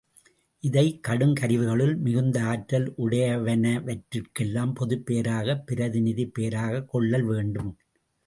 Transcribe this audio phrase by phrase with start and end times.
[0.63, 7.71] இதை, கடும் கருவிகளுள் மிகுந்த ஆற்றல் உடையனவற்றிற்கெல்லாம் பொதுப் பெயராக பிரதிநிதிப் பெயராகக் கொள்ளல் வேண்டும்.